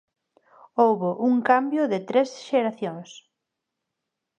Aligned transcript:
Houbo 0.81 1.09
un 1.29 1.35
cambio 1.49 1.83
de 1.91 1.99
tres 2.09 2.29
xeracións. 2.47 3.09